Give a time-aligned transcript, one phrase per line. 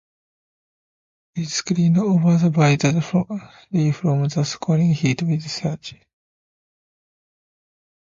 [1.35, 3.27] It is screened overhead by day from
[3.71, 5.93] the scorching heat with shades.